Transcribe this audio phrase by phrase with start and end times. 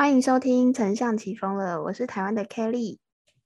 [0.00, 2.96] 欢迎收听《丞相起风了》，我是台湾的 Kelly，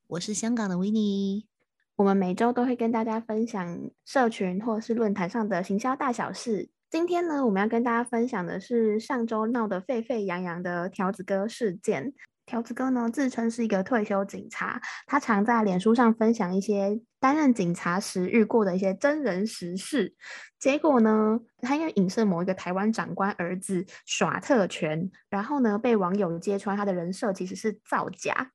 [0.07, 1.49] 我是香港的 w i n n e
[1.97, 6.69] 我们每周都会跟大家分享社群或是论坛上的行销大小事。
[6.89, 12.15] 今天呢，我们要跟大家分享的是上周闹得沸沸扬扬的条子哥事件。
[12.47, 20.15] 条子哥呢，自称是一个退休警察，他常在脸书上分享一些担任警察时遇过的一些真人实事。
[20.59, 28.53] 结果呢，他因为影射某一个台湾长官儿子耍特权，然后呢，被网友揭穿他的人设其实是造假。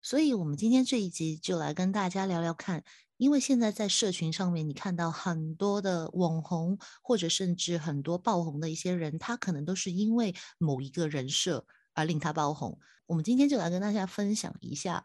[0.00, 2.82] 所以，我们今天这一集就来跟大家聊聊看，
[3.16, 11.66] 因为现在在社群上面，你看到很多的网红，或者甚至很多爆红的一些人，他可能都是因为某一个人设。
[11.94, 15.04] 而令他爆红，我们今天就来跟大家分享一下，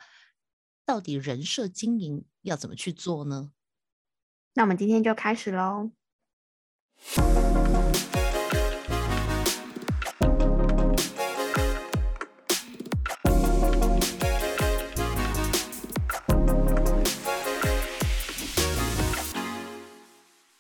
[0.86, 3.52] 到底人设经营要怎么去做呢？
[4.54, 5.92] 那我们今天就开始喽。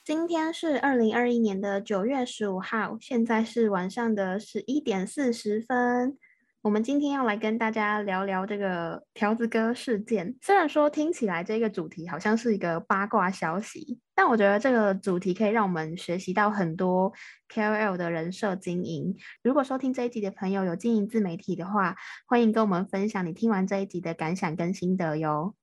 [0.07, 6.17] 今天是二零二一年的九月十五号，现在是晚上的十一点四十分。
[6.61, 10.37] 我们今天要来跟大家聊聊这个条子哥事件。
[10.41, 17.11] 虽然说听起来这个主题好像是一个八卦消息，但我觉得这个主题可以让我们学习到很多
[17.53, 19.13] KOL 的人设经营。
[19.43, 25.53] 如果收听这一集的朋友有经营自媒体的话，欢迎跟我们分享你听完这一集的感想跟心得哟。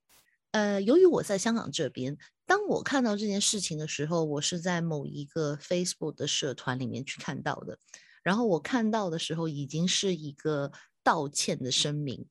[0.53, 2.19] 呃，由于我在香港这边。
[2.47, 7.79] 当我看到这件事情的时候，我是在某一个 Facebook 的社团里面去看到的。
[8.23, 12.27] 然后我看到的时候，已经是一个道歉的声明，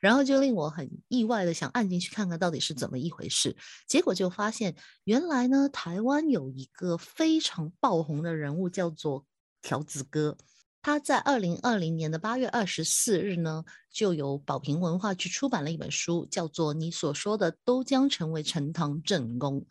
[0.00, 3.56] 然后就令我很意外的想按进去看看到底是怎么一回事。
[3.86, 9.26] 结果就发现，原来呢，台湾有一个非常爆红的人物，叫做
[9.60, 10.36] 条子哥。
[10.84, 19.62] 他在二零二零年的八月二十四日呢，就由宝瓶文化去出版了一本书，叫做《你所说的都将成为呈堂证供》。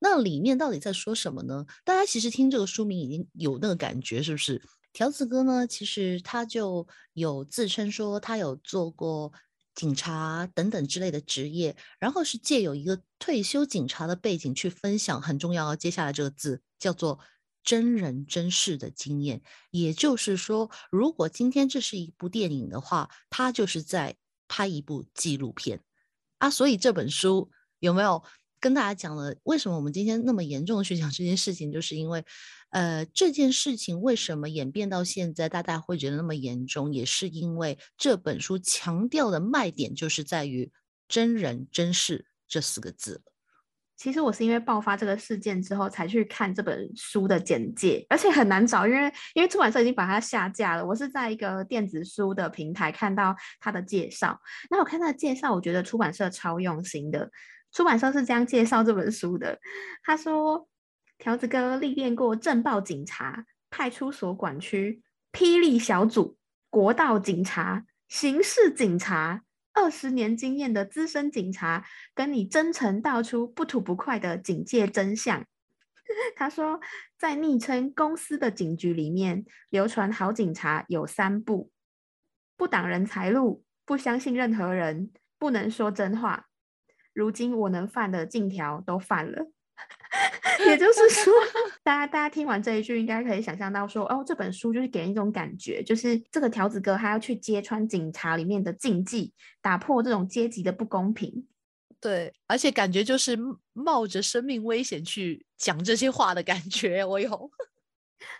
[0.00, 1.64] 那里面到底在说什么呢？
[1.82, 4.60] 大家其实听这个书名已经有那个感觉，是不是？
[4.92, 9.32] 条子哥呢，其实他就有自称说他有做过
[9.74, 17.18] 警察等等之类的职业，然后是借有一个退休警察的背景去分享很重要，接下来这个字叫做。
[17.62, 24.16] 真人真事的经验，也就是说，如果今天这是一部电影的话，他就是在
[24.48, 25.80] 拍一部纪录片
[26.38, 26.50] 啊。
[26.50, 28.22] 所以这本书有没有
[28.58, 29.36] 跟大家讲了？
[29.44, 31.70] 为什么我们今天那么严重的去讲这件事情？
[31.70, 32.24] 就是因为，
[32.70, 40.70] 呃，这件事情为什么演变到现在，大家会觉得那么严重，也是因为这本书强调的卖点就是在于
[41.08, 43.22] 真人真事这四个字。
[44.00, 50.86] 其实我是因为爆发这个事件之后才去看这本书的简介，而且很难找，因为因为出版社已经把它下架了。
[50.86, 54.40] 我是在一个电子书的平台看到它的介绍，
[54.70, 57.30] 那我看它的介绍，我觉得出版社超用心的。
[57.72, 59.58] 出版社是这样介绍这本书的：
[60.02, 60.66] 他说，
[61.18, 66.38] 条子哥历练过镇暴警察、派出所管区、霹雳小组、
[66.70, 69.42] 国道警察、刑事警察。
[69.82, 75.46] 二十年经验的资深警察，跟你真诚道出不吐不快的警戒真相。
[76.36, 76.78] 他说，
[77.16, 81.70] 在昵称公司的警局里面，流传好警察有三不：
[82.58, 86.48] 不挡人财路，不相信任何人，不能说真话。
[87.14, 89.50] 如今我能犯的禁条都犯了。
[90.66, 91.32] 也就是说，
[91.82, 99.32] 大家大家听完这一句，应该可以想象到说，哦，这本书就是给人一种感觉，就是这个条子哥他要去揭穿警察里面的禁忌，
[99.62, 101.46] 打破这种阶级的不公平。
[102.00, 103.38] 对，而且感觉就是
[103.72, 107.28] 冒着生命危险去讲这些话的感觉，我有，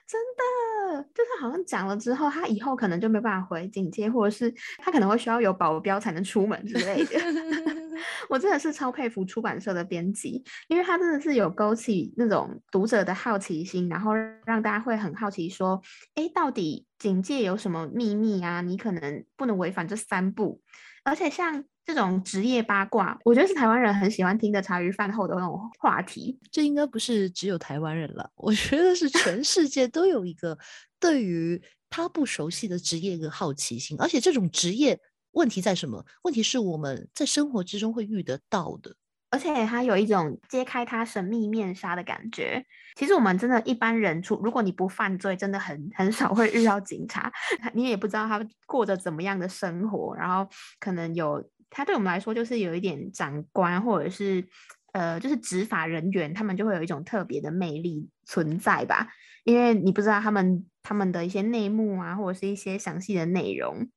[0.09, 7.21] 真的就是好像讲了之后，他以后可能就没办法回警戒，或者是他可能会需要有保镖才能出门之类的。
[8.29, 14.13] 我真的是超佩服出版社的编辑，因为他真的是有勾起那种读者的好奇心，然后
[14.45, 15.81] 让大家会很好奇说，
[16.15, 18.61] 哎，到底警戒有什么秘密啊？
[18.61, 20.61] 你可能不能违反这三步。
[21.03, 26.39] 而且像这种职业八卦，我觉得是台湾人很喜欢听的茶余饭后的那种话题。
[26.51, 30.59] 这应该不是只有台湾人了，我觉得是全世界都有一个
[31.01, 35.01] 对于他不熟悉的职业一个好奇心，而且这种职业。
[35.33, 36.05] 问题在什么？
[36.23, 38.97] 问题是我们在生活之中会遇得到的，
[39.31, 42.65] 而且它有一种揭开他神秘面纱的感觉。
[42.97, 47.33] 其实我们真的一般人，出如果你不犯罪，真的很很少会遇到警察，
[47.73, 50.15] 你也不知道他过着怎么样的生活。
[50.17, 50.51] 然后
[50.81, 54.45] 可能有他对我们来说，就是有一点长官或者是
[54.93, 59.07] 呃，就是执法人员，他们就会有一种特别的魅力存在吧。
[59.45, 63.89] 因为你不知道他们他们的一些内幕啊，或者是一些详细的内容。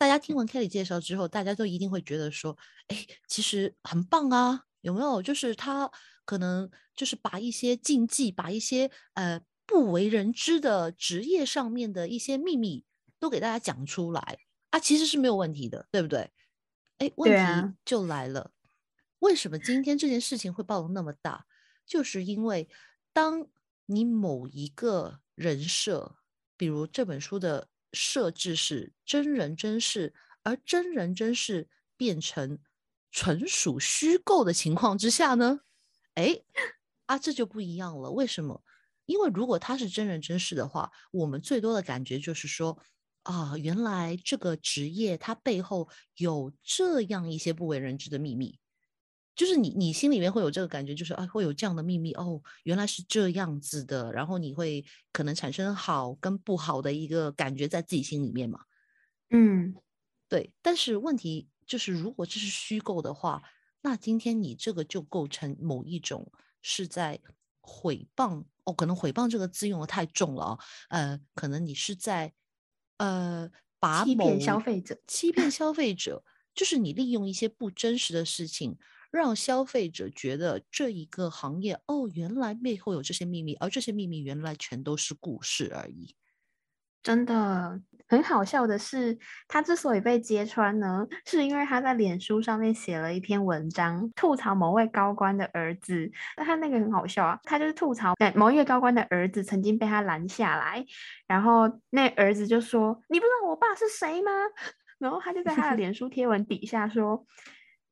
[0.00, 2.56] 大家听完 Kelly 介绍之后，大家都一定会觉得说，
[2.88, 5.20] 哎，其实很棒啊，有没有？
[5.20, 5.90] 就是他
[6.24, 12.86] 可能就是把一些禁忌，把一些呃不为人知的职业上面的一些秘密
[13.18, 14.38] 都给大家讲出来
[14.70, 16.30] 啊，其实是没有问题的，对不对？
[16.96, 18.52] 哎，问题就来了，
[19.18, 21.44] 为什么今天这件事情会爆得那么大？
[21.84, 22.70] 就是因为
[23.12, 23.46] 当
[23.84, 26.16] 你某一个人设，
[26.56, 27.68] 比如这本书的。
[27.92, 32.58] 设置是真人真事，而真人真事变成
[33.10, 35.60] 纯属虚构的情况之下呢？
[36.14, 36.42] 哎，
[37.06, 38.10] 啊，这就不一样了。
[38.10, 38.62] 为什么？
[39.06, 42.78] 因为如果他是真人真事的话，我们最多的感觉就是说，
[43.24, 48.58] 啊，原来这个职业它背后有这样一些不为人知的秘密。
[49.40, 54.84] 就是你，你心里面会有这个感觉，就是啊，会有这样的秘密哦，原来是这样子的，然后你会
[55.14, 58.60] 可能产生好跟不好的一个感觉在自己心里面嘛。
[59.30, 59.74] 嗯，
[60.28, 60.52] 对。
[60.60, 63.42] 但是问题就是，如果这是虚构的话，
[63.80, 67.18] 那今天你这个就构成某一种是在
[67.62, 70.58] 毁谤哦，可能毁谤这个字用的太重了啊，
[70.90, 72.34] 呃，可能你是在
[72.98, 76.22] 呃把欺骗消费者，欺骗消费者，
[76.54, 78.76] 就是你利用一些不真实的事情。
[79.10, 86.14] 让消费者觉得这一个行业哦，原来背后有这些秘密，而这些秘密原来全都是故事而已。
[87.02, 89.18] 真的很好笑的是，
[89.48, 96.10] 他之所以被揭穿呢，是因为他在脸书上面写了一篇文章，吐槽某位高官的儿子。
[96.36, 100.84] 那他那个很好笑啊，他就是吐槽某一位高官的儿子曾经被他拦下来，
[101.26, 104.30] 然后那儿子就说：“你不知道我爸是谁吗？”
[105.00, 107.24] 然后他就在他的脸书贴文底下说。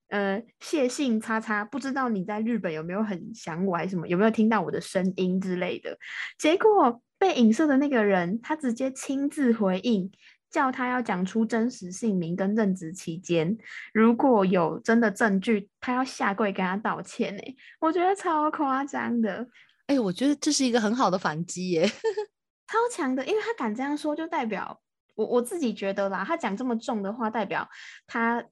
[0.08, 4.08] 呃，谢信叉叉，不知道你在日本有没有很想我，还是什么？
[4.08, 5.98] 有没有听到我的声音之类的？
[6.38, 10.10] 结果被影射的那个人，他直接亲自回应，
[10.50, 13.58] 叫他要讲出真实姓名跟任职期间，
[13.92, 17.36] 如果有真的证据，他要下跪跟他道歉。
[17.36, 19.46] 哎，我觉得超夸张的。
[19.88, 21.86] 哎，我觉得这是一个很好的反击耶，
[22.66, 24.80] 超强的，因为他敢这样说，就代表
[25.16, 27.68] 我我自己觉得啦，他讲这么重的话，代表
[28.06, 28.42] 他。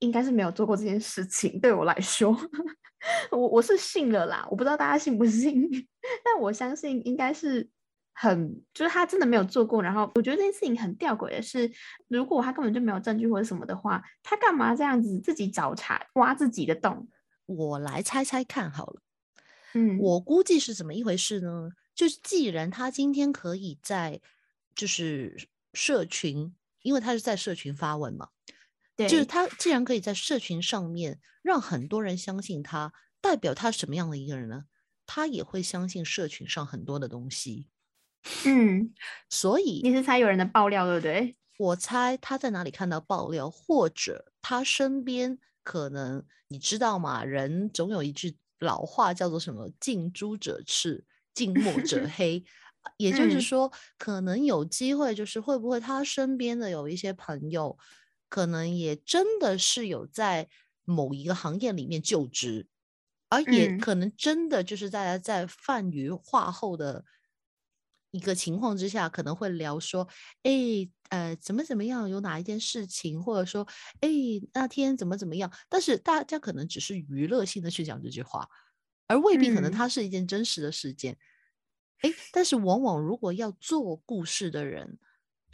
[0.00, 2.36] 应该是没有做过这件事情，对我来说，
[3.30, 5.68] 我我是信了啦，我不知道大家信不信，
[6.24, 7.68] 但我相信应该是
[8.12, 9.82] 很，就是他真的没有做过。
[9.82, 11.70] 然后我觉得这件事情很吊诡的是，
[12.08, 17.08] 如果他根本就没有证据或者什么的话，他干嘛这样子自己找茬挖自己的洞？
[17.46, 19.00] 我来猜猜看好了，
[19.74, 21.70] 嗯，我估计是怎么一回事呢？
[21.94, 24.20] 就是既然他今天可以在
[24.74, 28.28] 就是社群，因为他是在社群发文嘛。
[28.96, 34.64] 就是他既然可以在社群上面让很多人相信他，代表他什么样的一个人呢？
[35.06, 37.68] 他也会相信社群上很多的东西。
[38.44, 38.92] 嗯，
[39.30, 41.36] 所以你是猜有人的爆料对不对？
[41.58, 47.24] 我猜他在哪里看到爆料，或者他身边可能你知道吗？
[47.24, 51.04] 人总有一句老话叫做什么“近朱者赤，
[51.34, 52.44] 近墨者 黑”，
[52.98, 57.78] 也就是说，可能有机会，就是会不会他身边的有一些朋友。
[58.28, 60.48] 可能也真的是有在
[60.84, 62.68] 某一个行业里面就职，
[63.28, 67.04] 而也可能真的就是大家在泛娱化后的
[68.10, 70.08] 一个情况之下，可能会聊说，
[70.42, 73.66] 哎，呃，怎么怎么样，有哪一件事情，或者说，
[74.00, 74.08] 哎，
[74.52, 78.48] 那天怎么怎么样，但是大家可能只是娱乐性的去讲这句话，
[79.06, 81.16] 而未必可能它是一件真实的事件。
[82.00, 84.98] 哎，但是往往如果要做故事的人。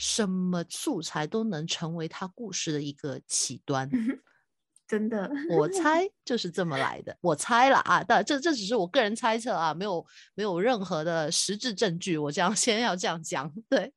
[0.02, 3.88] 什么素材都能成为他故事的一个起端，
[4.88, 7.16] 真的，我 猜就是这么来的。
[7.20, 10.04] 我猜了啊，但这这只是我个人猜测啊，没有
[10.34, 12.18] 没有任何的实质证据。
[12.18, 13.94] 我这样 先要这样讲，对。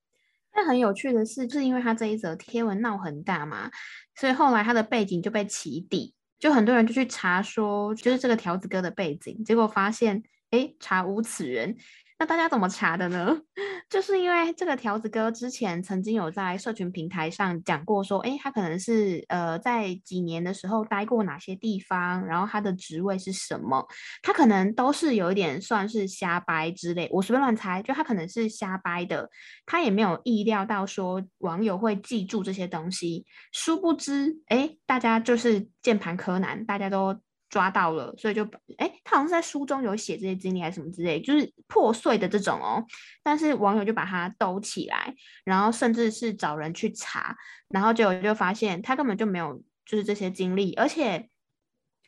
[0.53, 3.71] 但很有趣的是，就是因为他这一则贴文闹很大嘛，
[4.15, 10.21] 所以后来他的背景就被起底，就很多人就去查说，就是这个条子哥的背景，结果发现，
[10.51, 11.75] 哎，查无此人。
[12.17, 13.37] 那大家怎么查的呢？
[13.89, 23.85] 就是因为这个条子哥之前曾经有在社群平台上讲过，说，哎，他可能是呃在几年的时候待过哪些地方，然后他的职位是什么，
[24.23, 29.29] 他可能都是有一点算是瞎掰之类，我随便乱猜，就他可能是瞎掰的，
[29.65, 37.19] 他也没有意料到说网友会记住这些东西，殊不知，哎，大家就是键盘柯南，大家都。
[37.49, 38.43] 抓到了，所以就
[38.77, 42.83] 哎，他好像是在书中有写这些经历还是什么之类，就是破碎的这种哦。
[43.23, 47.35] 但是网友就把它兜起来，然后甚至是找人去查，
[47.69, 51.29] 然后结果就发现他根本就没有就是这些经历，而且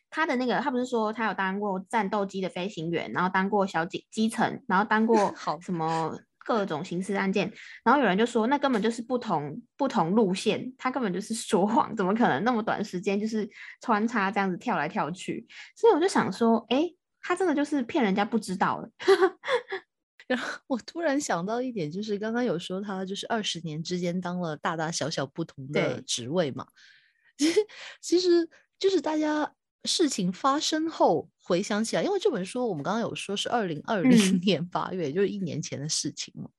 [0.09, 7.51] 他的那个，他不是说他有当过战斗机的飞行员，然后当过小基基层，然后当过 好什么各种刑事案件，
[7.83, 13.45] 然后有人就说那根本就是不同不同路线，他根本就是说谎，怎么可能那么短时间就是
[13.81, 15.45] 穿插这样子跳来跳去？
[15.75, 16.89] 所以我就想说，哎，
[17.19, 18.89] 他真的就是骗人家不知道了。
[20.25, 26.65] 然后我突然想到一点，就是刚刚有说他就是二十年之间当了大大小小不同的职位嘛，
[27.37, 27.59] 其实
[27.99, 28.49] 其实
[28.79, 29.53] 就是大家。
[29.87, 36.49] 事情发生后回想起来，因为这本书我们刚刚有说是二零二零年八月，就是一年前的事情嘛。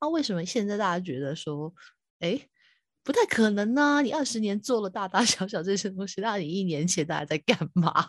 [0.00, 1.74] 那为什么现在大家觉得说，
[2.20, 2.48] 哎，
[3.04, 4.00] 不太可能呢？
[4.02, 8.08] 你二十年做了大大小小这些东西，那你一年前大家在干嘛？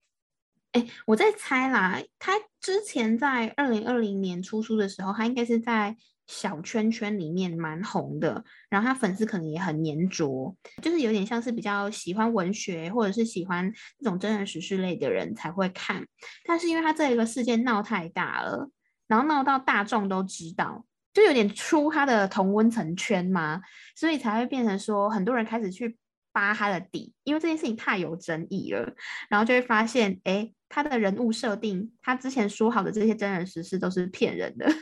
[0.72, 5.96] 哎，我在猜啦，他之前在二零二零年出书的时候，他应该是在。
[6.30, 16.06] 小圈圈里面蛮红的，然后他粉丝可能也很粘着，就是有点像是比较喜欢文学或者是喜欢这种真人实事类的人才会看。
[16.46, 18.70] 但是因为他这一个事件闹太大了，
[19.08, 23.60] 然后闹到大众都知道，就有点出他的同温层圈嘛，
[23.96, 25.98] 所以才会变成说很多人开始去
[26.32, 28.94] 扒他的底，因为这件事情太有争议了，
[29.28, 34.72] 然后就会发现，哎，他的人物设定，他之前说好的这些真人实事都是骗人的。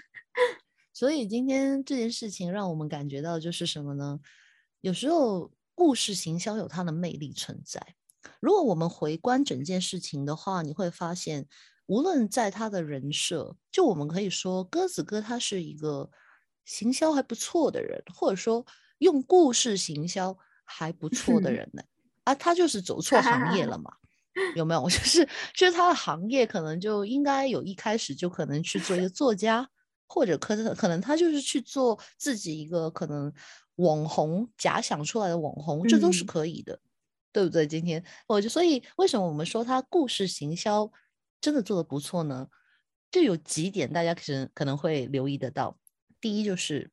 [0.99, 4.19] 所以今天这件事情让我们感觉到就是什么呢？
[4.81, 7.81] 有时候故事行销有它的魅力存在。
[8.41, 11.47] 如果我们回观整件事情的话，你会发现，
[11.87, 16.11] 无论在他的人设，就我们可以说鸽子哥他是一个
[16.65, 18.67] 行销还不错的人，或者说
[18.99, 21.81] 用故事行销还不错的人呢。
[22.25, 23.93] 啊，他就是走错行业了嘛？
[24.57, 24.83] 有没有？
[24.91, 25.25] 就是
[25.55, 29.71] 就是他的行业可能就应该有一开始就可能去做一个作家。
[30.09, 33.33] 或者可能可能他就是去做自己一个可能
[33.77, 36.81] 网红假想出来的网红，这都是可以的，
[37.31, 37.67] 对不对？
[37.67, 40.91] 今天我就所以为什么我们说他故事行销
[41.41, 42.49] 真的做的不错呢？
[43.11, 45.79] 就有几点大家可能可能会留意得到。
[46.21, 46.91] 第一就是，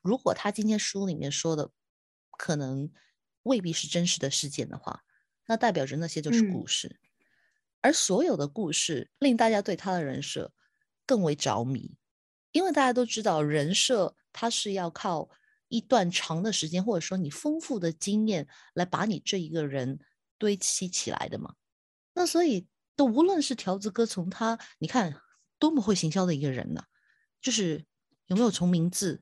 [0.00, 1.70] 如果他今天书里面说的
[2.38, 2.90] 可能
[3.42, 5.02] 未必是真实的事件的话，
[5.46, 7.00] 那代表着那些就是故事，
[7.80, 10.52] 而所有的故事令大家对他的人设
[11.04, 11.96] 更为着迷。
[12.54, 15.28] 因为大家都知道，人设它是要靠
[15.66, 19.98] 一段长的时间，或者说你丰富的经验来把你这一个人
[20.38, 21.54] 堆砌起来的嘛。
[22.14, 25.20] 那所以，都无论是条子哥从他，你看
[25.58, 26.84] 多么会行销的一个人呢？
[27.42, 27.84] 就是
[28.26, 29.20] 有没有从名字，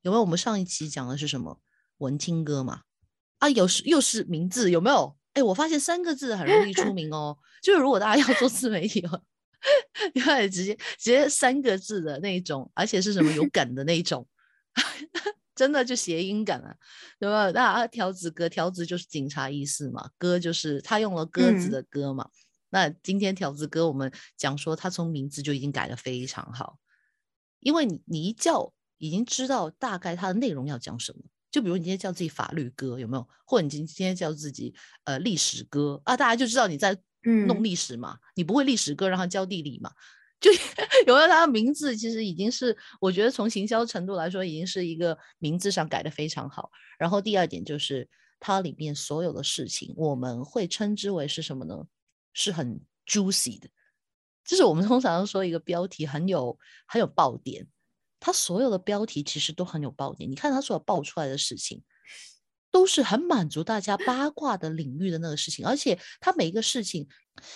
[0.00, 1.60] 有没有我们上一期讲的是什么
[1.98, 2.80] 文青哥嘛？
[3.40, 5.18] 啊，有是又是名字，有没有？
[5.34, 7.36] 哎，我发现三个字很容易出名哦。
[7.62, 9.06] 就是如果大家要做自媒体。
[10.14, 14.26] 因为直接直接三个字的那种，而且是什么有 梗的那种，
[15.54, 16.74] 真的就谐音梗啊，
[17.18, 17.50] 对吧？
[17.50, 22.28] 那条子哥，条子就是警察意思嘛，哥就是他用了鸽子的鸽嘛。
[22.70, 26.78] 那今天条子哥，我们讲说他从名字就已经改的非常好，
[27.58, 31.22] 因为你你一叫已经知道大概他的内容要讲什么。
[31.50, 33.28] 就比如你今天叫自己法律哥有没有？
[33.44, 34.74] 或者你今今天叫自己
[35.04, 36.96] 呃历史哥啊，大家就知道你在。
[37.22, 39.90] 弄历史嘛，你不会历史歌，让他教地理嘛？
[40.40, 40.50] 就
[41.06, 46.70] 有了他的名字，其实已经是我觉得从行销程度来说，已经是一个名字上改的非常好。
[46.98, 48.08] 然后第二点就是
[48.38, 51.84] 它里面所有的事情，我们会称之为是什么呢？
[52.32, 53.68] 是很 juicy 的，
[54.44, 57.66] 就是我们通常说一个标题很有很有爆点，
[58.18, 60.30] 它所有的标题其实都很有爆点。
[60.30, 61.82] 你看它所有爆出来的事情。
[62.70, 67.08] 都是很满足大家八卦的领域的那个事情，而且他每一个事情，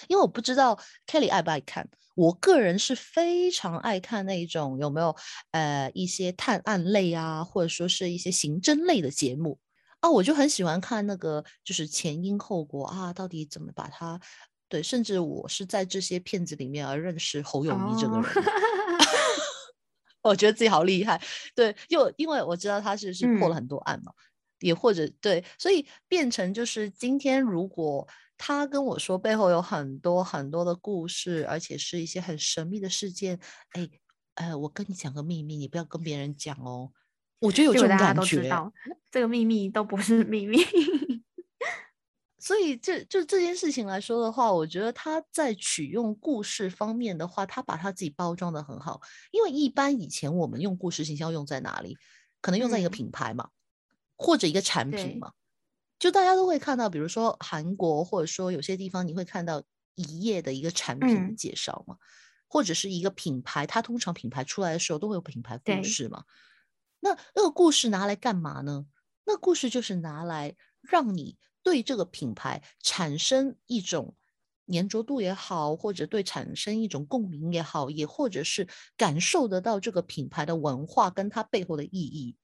[0.08, 5.14] 因为我不知道 Kelly 爱不爱看，我个人是非常爱看那种有没有
[5.52, 9.58] 呃一些探案类啊，或者说是一些刑侦类的节目。
[10.00, 14.20] 啊，我就很喜欢看那个就是前因后果啊，到底怎么把它
[14.68, 18.24] 对，甚至我是在这些片子里面而认识侯友谊这个人，
[20.22, 21.22] 我觉得自己好厉害，
[21.54, 24.12] 对，就因为我知道他是是破了很多案嘛。
[24.64, 33.38] 也或者对，所以变成就是今天，如果他跟我说背后有很多很多的故事，而且是一些很神秘的事件，
[33.72, 33.88] 哎，
[34.36, 36.90] 呃，我跟你讲个秘密，你不要跟别人讲哦。
[37.40, 38.50] 我觉得有这种感觉，
[39.10, 40.58] 这个秘密都不是秘密。
[42.40, 49.00] 所以这就这件事情来说的话，我觉得他在取用故事方面的话，他把他自己包装的很好。
[49.30, 51.96] 因为一般以前我们用故事形象用在哪里？
[52.40, 53.48] 可能用在一个品牌嘛。
[54.16, 55.32] 或者一个产品嘛，
[55.98, 59.62] 就大家都会看到，比如说韩国，或者说有些地方你会看到
[59.94, 61.96] 一页的一个产品的介绍嘛，
[62.48, 66.24] 或者是一个品牌，它通常品牌出来的时候都会有品牌故事嘛。
[67.00, 68.86] 那那个故事拿来干嘛呢？
[69.24, 74.16] 那故事就是拿来让你对这个品牌产生一种
[74.66, 82.36] 粘着度也好，或者对产生一种共鸣也好，也或者是感受得到这个品牌的文化跟它背后的意义。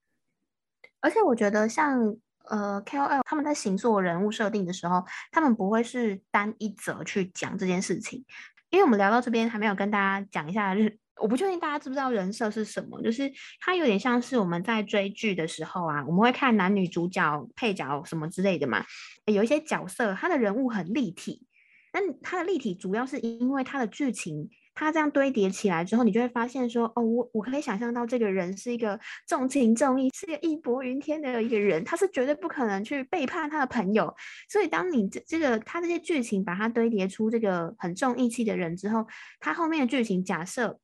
[1.01, 1.99] 而且我觉得像
[2.45, 8.25] 呃 KOL 他们在行做人物设定的时候，他们不会是单一则去讲这件事情，
[8.71, 10.99] 因为我们聊到这边还没有跟大家讲一下日。
[11.17, 13.31] 我不确定大家知不知道人设是什么，就是
[13.61, 18.83] 它有点像是我们在追剧的时候啊，我们会看男女主角、配角什么之类的嘛。
[19.27, 21.47] 有一些角色，他的人物很立体，
[21.93, 24.49] 那他的立体主要是因为他的剧情，
[24.81, 34.15] 他这样堆叠起来之后，你就会发现说，哦，我我可以想象到这个人是一个重情重义、是一个义薄云天的一个人，他是绝对不可能去背叛他的朋友。
[34.49, 39.07] 所以，当你这这个他这些剧情把他堆叠出这个很重义气的人之后，
[39.39, 40.79] 他后面的剧情假设。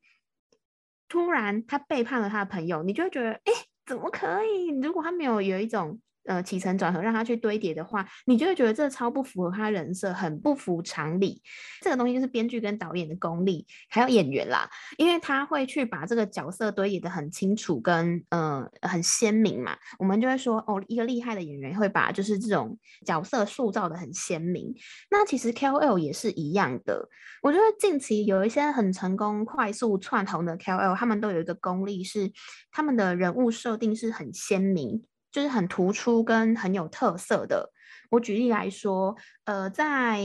[1.08, 3.52] 突然，他背叛了他的朋友，你就会觉得，哎，
[3.86, 4.68] 怎么可以？
[4.82, 6.00] 如果他没有有一种。
[6.26, 11.40] 呃，起承转合让他去堆叠的话，你就会觉得这超不符合他人设，很不符常理。
[11.80, 14.68] 这个东西就是编剧跟导演的功力，还有演员啦，
[14.98, 19.76] 因为他会去把这个角色堆叠的很清楚，跟呃很鲜明嘛。
[19.98, 24.74] 我们就会说，哦，一个厉害的演员会把就是这种角色塑造的很鲜明。
[25.10, 27.08] 那其实 KOL 也是一样的。
[27.42, 32.32] 我觉得近期有一些很成功、快速窜红的 KOL，他们都有一个功力是，
[32.72, 35.04] 他们的人物设定是很鲜明。
[35.36, 37.70] 就是很突出跟很有特色的。
[38.08, 39.14] 我举例来说，
[39.44, 40.22] 呃，在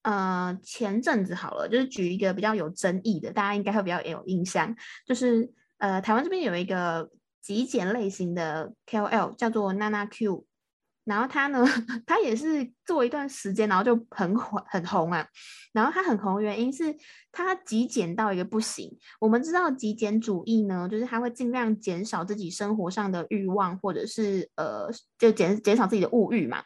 [0.00, 7.10] 呃前阵子好了，就是举一个比较有争议的，大家应该会比较有印象，就是呃台湾这边有一个
[7.42, 10.46] 极简类型的 KOL 叫做娜娜 Q。
[11.04, 11.64] 然后他呢，
[12.06, 15.26] 他也是做一段时间，然后就很火很红啊。
[15.72, 16.96] 然后他很红的原因是
[17.30, 18.90] 他极简到一个不行。
[19.20, 26.62] 我们知道极简主义呢，就是他会尽量减少自己生活上的欲望，或者是呃，就减减少自己的物欲嘛。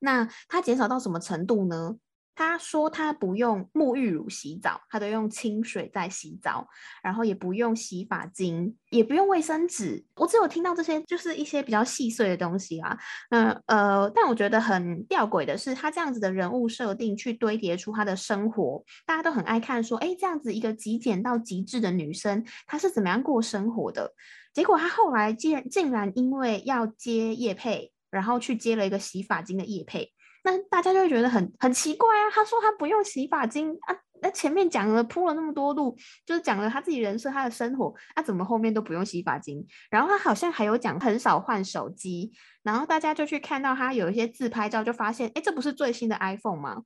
[0.00, 1.96] 那他减少到什么程度呢？
[2.34, 6.66] 他说他不用沐浴乳洗澡，他都用清水在洗澡，
[7.02, 10.04] 然后也不用洗发精，也不用卫生纸。
[10.16, 12.98] 我只有听到这些，就是一些比较细碎的东西啊。
[13.30, 24.12] 那呃，但我觉得很吊诡的是，他这样子的人物设定去堆叠出他的生活，大家都很爱看，说哎，这样子一个极简到极致的女生，她是怎么样过生活的？
[24.54, 30.12] 结果她后来竟然竟然因为要接叶配，然后去接了一个洗发精的叶配。
[30.44, 32.30] 那大家就会觉得很很奇怪啊！
[32.32, 39.64] 他说他不用洗发精啊，那前面讲了铺了那么多路，就是讲了他自己人生、他的生活，那怎么后面都不用洗发精？
[39.90, 46.82] 然后他好像还有讲很少换手机，然后大家就去看到他有一些自拍照，就发现哎，这不是最新的 iPhone 吗？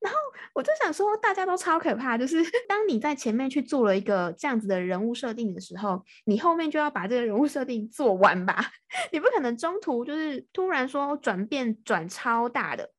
[0.00, 0.18] 然后
[0.54, 2.36] 我就想说，大家都超可怕，就是
[2.68, 8.70] 当你在前面去做了一个这样子的人物设定的时候，你后面就要把这个人物设定做完吧，
[9.12, 12.90] 你不可能中途就是突然说转变转超大的。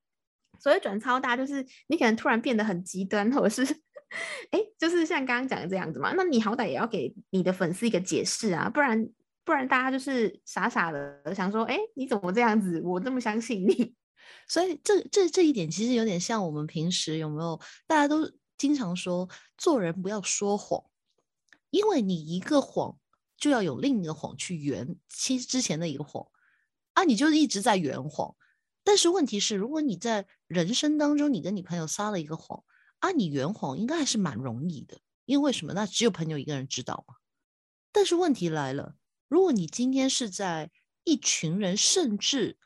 [0.62, 3.63] 所谓转超大，就是你可能突然变得很极端，或者是
[4.51, 6.13] 哎，就是像刚刚讲的这样子嘛。
[6.17, 9.07] 那你好歹也要给你的粉丝一个解释啊，不然
[9.45, 12.81] 不然大家就是傻傻的想说，哎，你怎么这样子？
[12.83, 13.95] 我这么相信你。
[14.47, 17.59] 所以这这这一点其实有点像我们平时有没有？
[17.87, 20.83] 大家都经常说做人不要说谎，
[21.69, 22.97] 因为你一个谎
[23.37, 26.27] 就要有另一个谎去圆其实之前的一个谎
[26.93, 28.35] 啊，你就一直在圆谎。
[28.83, 32.63] 但是问题是，如果你在人生当中你跟你朋友撒了一个谎
[32.99, 35.73] 啊，你圆谎应该还是蛮容易的，因为为什么？
[35.73, 37.15] 那只有朋友一个人知道嘛。
[37.91, 38.95] 但是问题来了，
[39.27, 40.71] 如果你今天是在
[41.03, 42.57] 一群人，甚至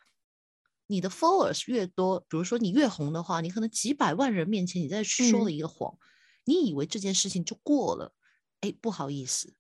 [0.87, 5.97] 你的 followers 越多，比如说你越红的话，你可能几百万人面前，你在说了一个谎，
[6.45, 8.13] 你以为这件事情就过了？
[8.61, 9.53] 哎，不好意思，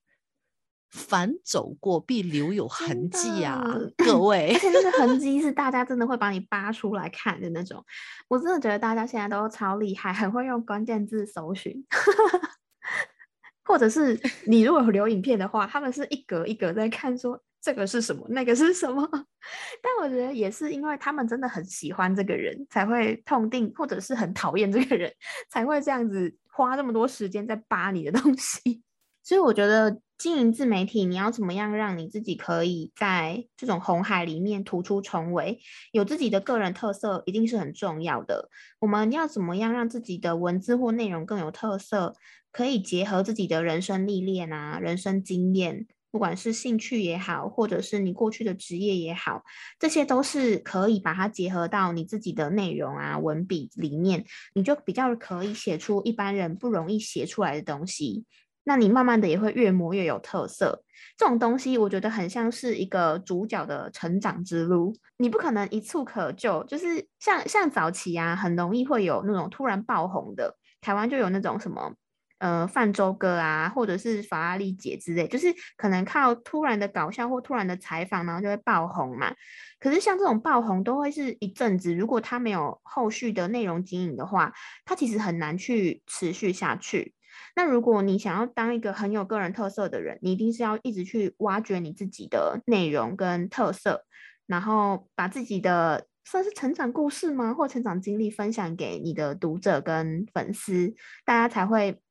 [0.89, 3.63] 凡走过必留有痕迹啊，
[3.97, 4.53] 各 位。
[4.53, 7.83] 而且那个痕迹是大家真的会把你扒出来看的那种。
[8.27, 11.85] 我真的觉得大家现在都超厉害，很会用关键字搜寻，
[13.63, 17.41] 或者是你如果有留影片的话，他们是一格一格在看说。
[17.63, 18.25] 这个是什么？
[18.27, 19.07] 那个是什么？
[19.81, 25.09] 但我觉得也是因为他们真的很喜欢这个人，才会痛定，或者是很讨厌这个人，
[25.49, 28.83] 才会这样子花这么多时间在扒你的东西。
[29.23, 35.57] 所以我觉得经营自媒体，你要怎么样让你自己可以在这种红海里面突出重围，
[35.93, 38.49] 有自己的个人特色，一定是很重要的。
[38.79, 42.17] 我们要怎么样让自己的文字或内容更有特色，
[42.51, 45.87] 可以结合自己的人生历练啊，人生经验。
[46.13, 49.41] 不管是兴趣也好，或者是你过去的职业也好，
[49.79, 54.23] 这些都是可以把它结合到你自己的内容啊、文笔里面，
[54.53, 58.25] 你就比较可以写出一般人不容易写出来的东西。
[58.63, 60.83] 那你慢慢的也会越磨越有特色。
[61.17, 71.95] 这种东西我觉得很像是一个主角的成长之路，你不可能一蹴可就，就是像像早期啊，很容易会有那种突然爆红的，台湾就有那种什么。
[72.43, 79.33] 呃，泛舟哥啊，或者是法拉利姐之类，就是可能靠突然的搞笑或突然的采访，然后就会爆红嘛。
[79.79, 84.51] 可是像这种爆红，都会是一阵子，如果他没有后续的内容经营的话，
[84.83, 87.13] 他其实很难去持续下去。
[87.55, 94.03] 那如果你想要当一个很有个人特色的人，你一定是要一直去挖掘你自己的内容跟特色，
[94.47, 102.01] 然后把自己的算是成长故事吗，或成长经历分享给你的读者跟粉丝，大家才会。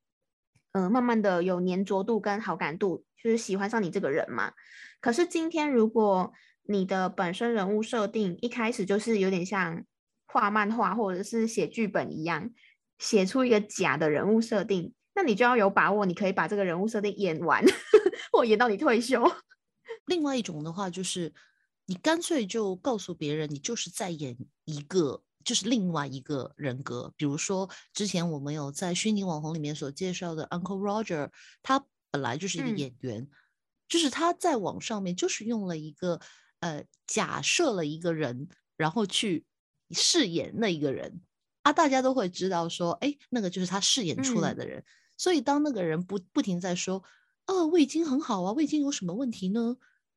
[0.73, 4.53] 嗯，慢慢的有粘着度跟好感度，就是喜欢上你这个人嘛。
[5.01, 6.33] 可是今天如果
[6.63, 9.85] 你的本身人物设定一开始就是有点像
[10.27, 12.51] 画漫画或者是写剧本一样，
[12.99, 17.63] 写出一个假的人物设定，那你就要有把握，你可以把这个人物设定演完，
[18.33, 19.31] 或演到你退休。
[20.07, 21.35] 另外一种的话，就是
[21.87, 25.23] 你干脆就告诉别人，你就是在演一个。
[25.45, 31.31] 就是另外一个人格，比如说之前我们有在虚拟网红里面所介绍的 Uncle Roger，
[31.63, 33.29] 他本来就是一个演员，
[33.89, 36.21] 就是他在网上面就是用了一个
[36.61, 39.45] 呃假设了一个人，然后去
[39.91, 41.21] 饰演那一个人
[41.63, 44.85] 啊，大家都会知道说，哎，那个就是他饰演出来的人。
[45.17, 47.05] 所以当那个人不不停在说，
[47.47, 49.77] 哦，味精很好啊，味精有什么问题呢？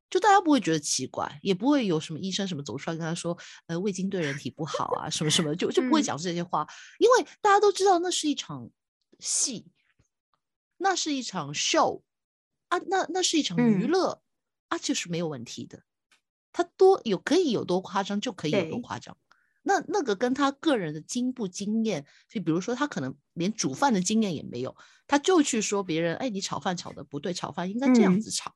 [0.09, 3.37] 就大家不会觉得奇怪，也不会有什么医生什么走出来跟他说，
[3.67, 6.67] 呃，味精对人体不好啊，什么什么，就就不会讲这些话，
[6.99, 8.69] 因为大家都知道那是一场
[9.19, 9.67] 戏，
[10.77, 12.03] 那是一场 show
[12.67, 14.21] 啊，那那是一场娱乐
[14.67, 15.83] 啊，就是没有问题的。
[16.53, 19.17] 他多有可以有多夸张就可以有多夸张，
[19.63, 28.55] 那那个跟他个人的经不经验，就比如说他可能连煮饭的经验也没有，他就去说别人，哎，你炒饭炒的不对，炒饭应该这样子炒。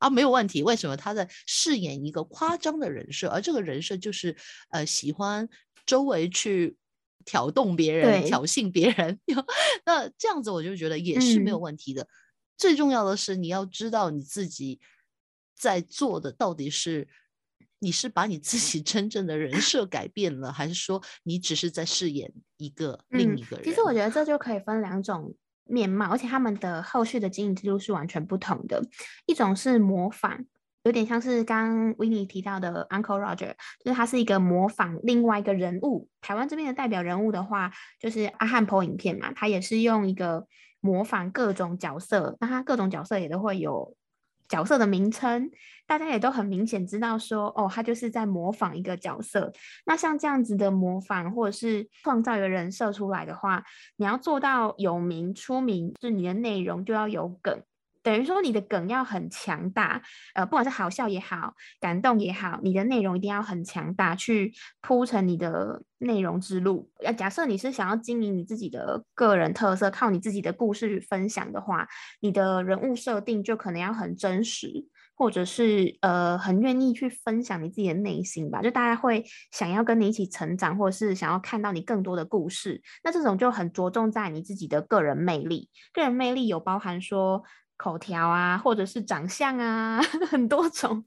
[0.00, 0.62] 啊，没有问题。
[0.62, 4.34] 为什么他在饰演一个夸张的人设，而这个人设就是
[4.70, 5.48] 呃喜欢
[5.86, 6.76] 周围去
[7.24, 9.20] 挑动别人、挑衅别人？
[9.84, 12.08] 那这样子我就觉得也是没有问题的。
[12.56, 14.80] 最重要的是你要知道你自己
[15.54, 17.06] 在做的到底是
[17.78, 23.64] 你是把你自己真正的人设改变了，还是说你只是在饰演一个另一个人？
[23.64, 25.34] 其实我觉得这就可以分两种。
[25.70, 28.82] 面貌，而且他们的后续的经营之路是完全不同的。
[29.26, 30.44] 一种是模仿，
[30.82, 33.54] 有点像是刚 Winnie 提到的 Uncle Roger，
[33.84, 36.08] 就是他是一个模仿另外一个人物。
[36.20, 40.46] 台湾这边的代表人物的话，就是阿汉 po 影片嘛，他也是用一个
[40.80, 43.94] 模仿各种角色，那他各种角色也都会有。
[44.50, 45.50] 角色的名称，
[45.86, 49.52] 大家也都很明显知道，说哦，他就是在模仿一个角色。
[49.86, 53.62] 那像这样子的模仿，或者是创造一个人设出来的话，
[53.96, 57.62] 你要做到有名出名，就是你的内容就要有梗。
[58.02, 60.02] 等于说你的梗要很强大，
[60.34, 66.90] 呃，不管是好笑也好，感动也好，你的内容一定要很强大，去铺成你的内容之路。
[67.02, 71.86] 要假设你是想要经营你自己的个人特色，靠你自己的故事分享的话，
[72.20, 78.62] 你的人物设定就可能要很真实，或者是呃很愿意去分享你自己的内心吧。
[78.62, 82.80] 就大家会想要跟你一起成长，或者是想要看到你更多的故事。
[83.04, 85.68] 那这种就很着重在你自己的个人魅力。
[85.92, 87.42] 个人魅力有包含说。
[87.80, 91.02] 口条啊，或者是长相啊， 很多种。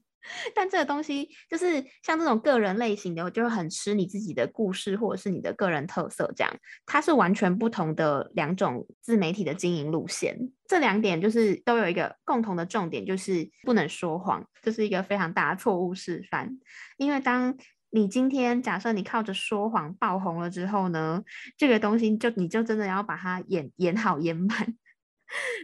[0.54, 6.50] 但这个东西就是像这种个人类型的，我就很吃你自己的故事或者是你的个人特色，这样
[6.86, 10.34] 它是完全不同的两种自媒体的经营路线。
[10.66, 16.58] 这两点就是都有一个共同的重点，就是不能说谎，这是一个非常大的错误示范。
[16.96, 17.54] 因为当
[17.90, 21.22] 你今天假设你靠着说谎爆红了之后呢，
[21.58, 24.74] 这个东西就你就真的要把它演演好演满。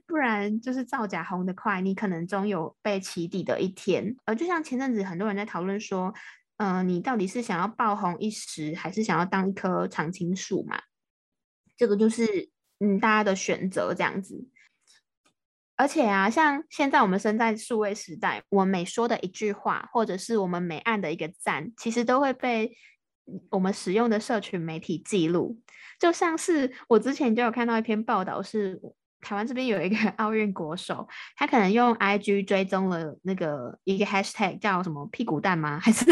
[0.06, 4.16] 不然就是造假红的快，你可能终有被起底的一天。
[4.24, 6.12] 呃，就像前阵子很多人在讨论说，
[6.56, 10.80] 嗯，你到底是想要爆红一时，还是想要当一棵常青树嘛？
[11.76, 14.48] 这个就是嗯大家的选择这样子。
[15.76, 22.76] 而且啊，像现在我们身在数位时代，我每说的一句话，或者是我们每按的一个赞，其实都会被
[23.50, 25.62] 我们使用的社群媒体记录。
[25.98, 28.80] 就像是我之前就有看到一篇报道是。
[29.20, 31.06] 台湾这边有一个 奥运国手，
[31.36, 35.78] 他可能用 IG 追踪了那个一个 hashtag 叫什么屁股蛋吗？
[35.82, 36.04] 还是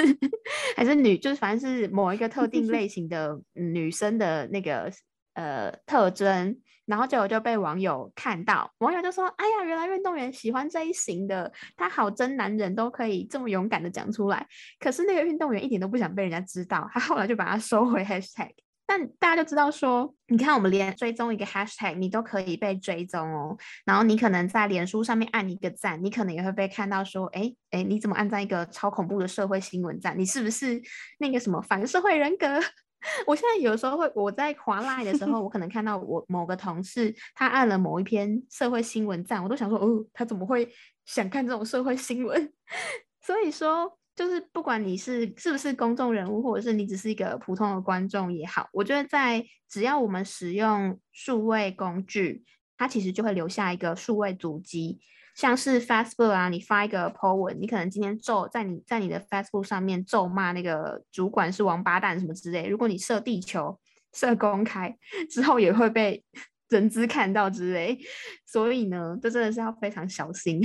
[0.76, 4.90] 还是女，就是反正是某一个特定类型的女生的那个
[5.34, 14.46] 呃特征，然后结果就被网友看到，网友就说：“哎呀，原来运动员喜欢这一型的，他好真男人，都可以这么勇敢的讲出来。”
[14.80, 18.50] 可是那个运动员一点都不想被人家知道，他后来就把它收回 hashtag。
[18.90, 23.54] 但大家就知道说，你看我们连追踪一个 hashtag，你都可以被追踪哦。
[23.84, 30.18] 然后你可能在脸书上面按一个赞，你可能也会被看到说，哎哎，你怎么按在一个超恐怖的社会新闻赞？
[30.18, 30.80] 你是不是
[31.18, 32.46] 那个什么反社会人格？
[33.28, 40.66] 我现在有时候会，我在滑 line 的时候，我可能看到我某个同事他按了某一篇社会新闻赞，我都想说，哦，他怎么会
[41.04, 42.50] 想看这种社会新闻？
[43.20, 43.98] 所以说。
[44.18, 52.42] 就是不管你是是不是公众人物，或者是你只是一个普通的观众也好，我觉得在只要我们使用数位工具，
[52.76, 54.98] 它其实就会留下一个数位足迹。
[55.36, 63.78] 像是 Facebook 啊，你发一个 po 文，你可能今天咒在你在你的 Facebook 上面咒骂那个主管是王八蛋什么之类，如果你设地球
[64.12, 64.98] 设公开
[65.30, 66.24] 之后，也会被
[66.70, 67.96] 人资看到之类。
[68.44, 70.60] 所以呢，这真的是要非常小心。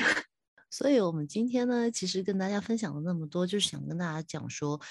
[0.76, 4.82] 所以，我们今天呢，其实跟大家分享了那么多，就是想跟大家讲说，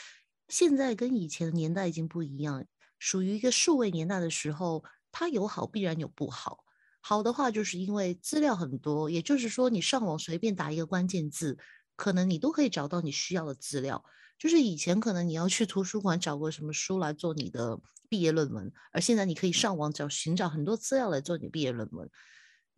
[0.47, 2.65] 现在跟以前的年代已经不一样，
[3.01, 6.63] 属于一个数位年代的时候，它有好必然有不好。
[7.01, 11.59] 好的话，就是因为资料很多，也就是说，你上网随便打一个关键字，
[11.97, 14.05] 可能你都可以找到你需要的资料。
[14.39, 17.77] 就是以前可能你要去图书馆找个什么书来做你的
[18.09, 22.09] 毕业论文，而现在你可以上网找寻找很多资料来做你毕业论文。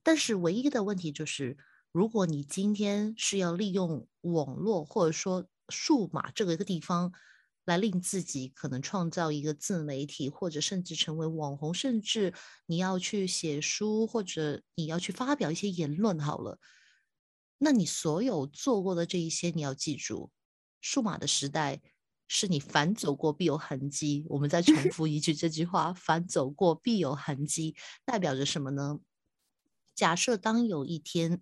[0.03, 1.59] 但是唯一的问题就是。
[1.95, 7.13] 如果你今天是要利用网络或者说数码这个一个地方
[7.65, 12.35] 来令自己可能创造一个自媒体，或者甚至成为网红，甚至
[12.67, 16.59] 你要去写书或者你要去发表一些言论，好了，
[17.59, 20.33] 那你所有做过的这一些，你要记住，
[20.81, 21.81] 数码的时代
[22.27, 24.27] 是你反走过必有痕迹。
[24.31, 28.99] 我们再重 复一句这句话：反走过必有痕迹，代表着什么呢？
[29.95, 31.41] 假设当有一天。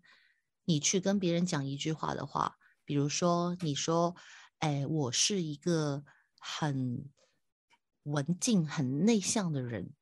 [0.65, 4.15] 你去跟别人讲一句话的话，比如说你说
[4.61, 6.05] ：“哎，我是一个
[6.39, 7.11] 很
[8.05, 9.93] 文静、很内向的人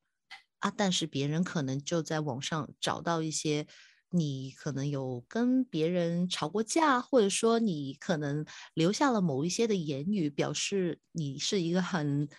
[0.59, 3.65] 啊。”但是别人可能就在网上找到一些
[4.11, 8.45] 你可能有跟别人吵过架，或者说你可能
[8.75, 12.29] 留下了某一些的言语，表示你是一个很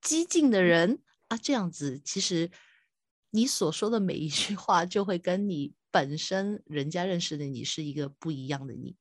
[0.00, 1.36] 激进的人啊。
[1.36, 2.50] 这样子，其实
[3.30, 5.74] 你所说的每一句话就会跟你。
[5.90, 8.96] 本身人家认识的你是一个不一样的你，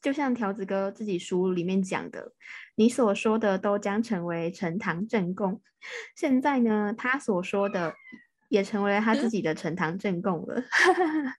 [0.00, 2.32] 就像条子哥自己书里面讲的，
[2.76, 5.60] 你所说的都将成为呈堂证供。
[6.16, 7.94] 现在呢，他所说的
[8.48, 10.64] 也成为了他自己的呈堂证供了。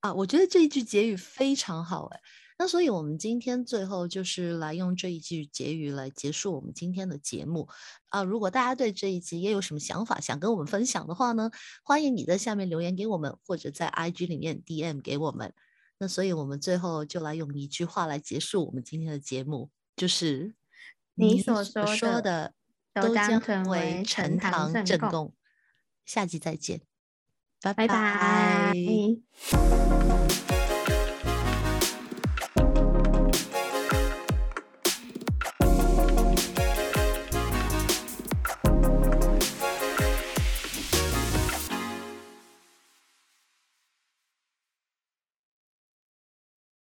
[0.00, 2.20] 啊，我觉得这一句结语非常好，哎。
[2.60, 7.66] 那所以，我们今天最后就是来用这一句结语来结束我们今天的节目
[8.10, 8.22] 啊！
[8.22, 11.50] 如果大家对这一集也有什么想法，想跟我们分享的话呢，
[11.82, 15.54] 欢迎你在下面留言给我们，或者在 IG 里面 DM 给我们。
[15.96, 20.54] 那所以，我们最后就来用一句话来结束我们今天的节目，就是
[21.14, 22.52] 你所说的
[22.92, 25.32] 都将成为呈堂证供。
[26.04, 26.82] 下集再见，
[27.62, 28.74] 拜拜。